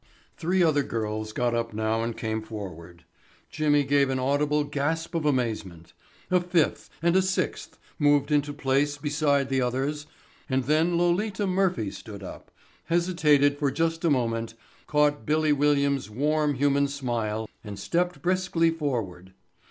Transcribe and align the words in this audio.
Three 0.35 0.63
other 0.63 0.81
girls 0.81 1.31
got 1.31 1.53
up 1.53 1.75
now 1.75 2.01
and 2.01 2.17
came 2.17 2.41
forward. 2.41 3.05
Jimmy 3.51 3.83
gave 3.83 4.09
an 4.09 4.17
audible 4.17 4.63
gasp 4.63 5.13
of 5.13 5.25
amazement. 5.27 5.93
A 6.31 6.39
fifth 6.41 6.89
and 7.03 7.15
a 7.15 7.21
sixth 7.21 7.77
moved 7.99 8.31
into 8.31 8.51
place 8.51 8.97
beside 8.97 9.47
the 9.49 9.61
others 9.61 10.07
and 10.49 10.63
then 10.63 10.97
Lolita 10.97 11.45
Murphy 11.45 11.91
stood 11.91 12.23
up, 12.23 12.49
hesitated 12.85 13.59
for 13.59 13.69
just 13.69 14.03
a 14.03 14.09
moment, 14.09 14.55
caught 14.87 15.23
"Billy" 15.23 15.53
Williams' 15.53 16.09
warm 16.09 16.55
human 16.55 16.87
smile 16.87 17.47
and 17.63 17.77
stepped 17.77 18.23
briskly 18.23 18.71
forward. 18.71 19.33